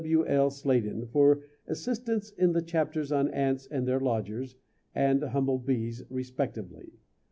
[0.03, 0.25] W.
[0.25, 0.49] L.
[0.49, 4.55] Sladen for assistance in the chapters on Ants and their Lodgers,
[4.95, 6.93] and Humble Bees, respectively.